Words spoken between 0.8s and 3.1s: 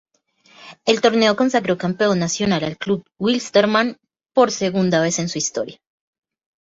El torneo consagró campeón nacional al Club